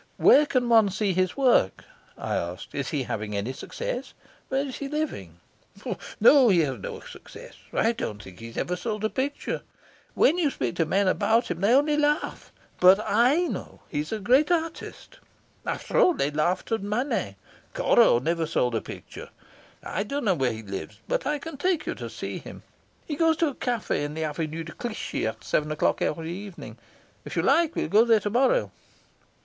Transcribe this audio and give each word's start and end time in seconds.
"Where 0.17 0.47
can 0.47 0.67
one 0.67 0.89
see 0.89 1.13
his 1.13 1.37
work?" 1.37 1.83
I 2.17 2.35
asked. 2.35 2.73
"Is 2.73 2.89
he 2.89 3.03
having 3.03 3.35
any 3.37 3.53
success? 3.53 4.15
Where 4.49 4.65
is 4.65 4.77
he 4.79 4.87
living?" 4.87 5.39
"No; 6.19 6.49
he 6.49 6.61
has 6.61 6.79
no 6.79 7.01
success. 7.01 7.53
I 7.71 7.91
don't 7.91 8.23
think 8.23 8.39
he's 8.39 8.57
ever 8.57 8.75
sold 8.75 9.03
a 9.05 9.11
picture. 9.11 9.61
When 10.15 10.39
you 10.39 10.49
speak 10.49 10.75
to 10.77 10.87
men 10.87 11.07
about 11.07 11.51
him 11.51 11.61
they 11.61 11.71
only 11.75 11.97
laugh. 11.97 12.51
But 12.79 12.99
I 12.99 13.47
he's 13.89 14.11
a 14.11 14.17
great 14.17 14.51
artist. 14.51 15.19
After 15.67 15.99
all, 15.99 16.15
they 16.15 16.31
laughed 16.31 16.71
at 16.71 16.81
Manet. 16.81 17.35
Corot 17.75 18.23
never 18.23 18.47
sold 18.47 18.73
a 18.73 18.81
picture. 18.81 19.29
I 19.83 20.01
don't 20.01 20.25
know 20.25 20.33
where 20.33 20.51
he 20.51 20.63
lives, 20.63 20.99
but 21.07 21.27
I 21.27 21.37
can 21.37 21.57
take 21.57 21.85
you 21.85 21.93
to 21.93 22.09
see 22.09 22.39
him. 22.39 22.63
He 23.05 23.15
goes 23.15 23.37
to 23.37 23.49
a 23.49 23.53
cafe 23.53 24.03
in 24.03 24.15
the 24.15 24.23
Avenue 24.23 24.63
de 24.63 24.71
Clichy 24.71 25.27
at 25.27 25.43
seven 25.43 25.71
o'clock 25.71 26.01
every 26.01 26.31
evening. 26.33 26.79
If 27.23 27.35
you 27.35 27.43
like 27.43 27.75
we'll 27.75 27.87
go 27.87 28.03
there 28.03 28.19
to 28.21 28.31
morrow." 28.31 28.71